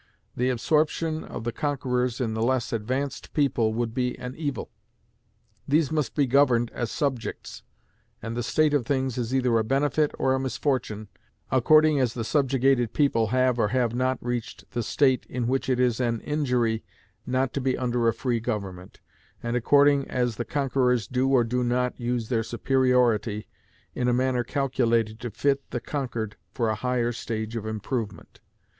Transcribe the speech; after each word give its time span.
The 0.35 0.49
absorption 0.49 1.23
of 1.23 1.43
the 1.43 1.51
conquerors 1.51 2.19
in 2.19 2.33
the 2.33 2.41
less 2.41 2.73
advanced 2.73 3.33
people 3.35 3.71
would 3.75 3.93
be 3.93 4.17
an 4.17 4.33
evil: 4.35 4.71
these 5.67 5.91
must 5.91 6.15
be 6.15 6.25
governed 6.25 6.71
as 6.71 6.89
subjects, 6.89 7.61
and 8.19 8.35
the 8.35 8.41
state 8.41 8.73
of 8.73 8.83
things 8.83 9.19
is 9.19 9.31
either 9.35 9.59
a 9.59 9.63
benefit 9.63 10.11
or 10.17 10.33
a 10.33 10.39
misfortune, 10.39 11.07
according 11.51 11.99
as 11.99 12.15
the 12.15 12.23
subjugated 12.23 12.93
people 12.93 13.27
have 13.27 13.59
or 13.59 13.67
have 13.67 13.93
not 13.93 14.17
reached 14.25 14.71
the 14.71 14.81
state 14.81 15.27
in 15.29 15.45
which 15.47 15.69
it 15.69 15.79
is 15.79 15.99
an 15.99 16.19
injury 16.21 16.83
not 17.27 17.53
to 17.53 17.61
be 17.61 17.77
under 17.77 18.07
a 18.07 18.13
free 18.15 18.39
government, 18.39 19.01
and 19.43 19.55
according 19.55 20.07
as 20.07 20.37
the 20.37 20.45
conquerors 20.45 21.05
do 21.07 21.27
or 21.29 21.43
do 21.43 21.63
not 21.63 21.99
use 21.99 22.27
their 22.27 22.41
superiority 22.41 23.47
in 23.93 24.07
a 24.07 24.13
manner 24.13 24.43
calculated 24.43 25.19
to 25.19 25.29
fit 25.29 25.69
the 25.69 25.79
conquered 25.79 26.37
for 26.55 26.69
a 26.69 26.75
higher 26.81 27.11
stage 27.11 27.55
of 27.55 27.67
improvement. 27.67 28.39